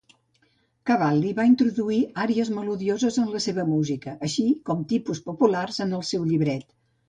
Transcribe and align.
Cavalli 0.89 1.33
va 1.39 1.45
introduir 1.49 1.99
àries 2.23 2.49
melodioses 2.57 3.21
en 3.27 3.29
la 3.35 3.43
seva 3.47 3.67
música, 3.75 4.17
així 4.31 4.49
com 4.71 4.85
tipus 4.97 5.25
populars 5.31 5.83
en 5.89 5.97
el 6.01 6.07
seu 6.13 6.31
llibret. 6.35 6.71